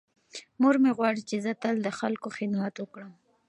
[0.61, 3.11] مور مې غواړي چې زه تل د خلکو خدمت وکړم.